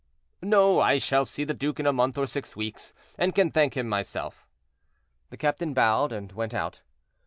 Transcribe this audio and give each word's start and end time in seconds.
"No, 0.41 0.79
I 0.79 0.97
shall 0.97 1.25
see 1.25 1.43
the 1.43 1.53
duke 1.53 1.79
in 1.79 1.85
a 1.85 1.93
month 1.93 2.17
or 2.17 2.25
six 2.25 2.55
weeks, 2.55 2.91
and 3.19 3.35
can 3.35 3.51
thank 3.51 3.77
him 3.77 3.87
myself." 3.87 4.47
The 5.29 5.37
captain 5.37 5.75
bowed 5.75 6.11
and 6.11 6.31
went 6.31 6.55
out. 6.55 6.81